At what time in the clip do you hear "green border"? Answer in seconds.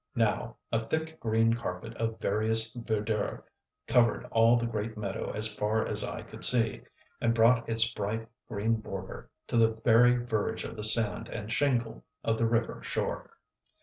8.49-9.29